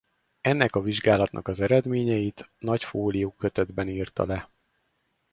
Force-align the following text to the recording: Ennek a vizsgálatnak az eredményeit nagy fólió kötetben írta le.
Ennek 0.41 0.75
a 0.75 0.81
vizsgálatnak 0.81 1.47
az 1.47 1.59
eredményeit 1.59 2.49
nagy 2.59 2.83
fólió 2.83 3.31
kötetben 3.31 3.87
írta 3.87 4.25
le. 4.25 4.49